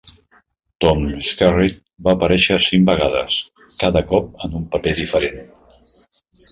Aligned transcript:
Tom 0.85 1.03
Skerritt 1.27 1.77
va 2.07 2.15
aparèixer 2.17 2.59
cinc 2.69 2.89
vegades, 2.91 3.39
cada 3.85 4.07
cop 4.15 4.45
en 4.49 4.61
un 4.63 4.69
paper 4.77 4.97
diferent. 5.03 5.43